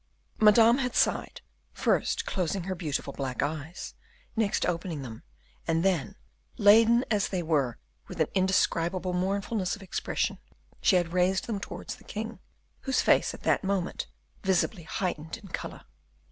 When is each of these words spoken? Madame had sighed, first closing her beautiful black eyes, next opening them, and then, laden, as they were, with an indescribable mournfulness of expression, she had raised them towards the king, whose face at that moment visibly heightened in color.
Madame 0.39 0.79
had 0.79 0.95
sighed, 0.95 1.41
first 1.73 2.25
closing 2.25 2.63
her 2.63 2.73
beautiful 2.73 3.13
black 3.13 3.43
eyes, 3.43 3.93
next 4.35 4.65
opening 4.65 5.03
them, 5.03 5.21
and 5.67 5.85
then, 5.85 6.15
laden, 6.57 7.05
as 7.11 7.27
they 7.29 7.43
were, 7.43 7.77
with 8.07 8.19
an 8.19 8.25
indescribable 8.33 9.13
mournfulness 9.13 9.75
of 9.75 9.83
expression, 9.83 10.39
she 10.81 10.95
had 10.95 11.13
raised 11.13 11.45
them 11.45 11.59
towards 11.59 11.97
the 11.97 12.03
king, 12.03 12.39
whose 12.79 12.99
face 13.01 13.35
at 13.35 13.43
that 13.43 13.63
moment 13.63 14.07
visibly 14.41 14.81
heightened 14.81 15.37
in 15.37 15.49
color. 15.49 15.85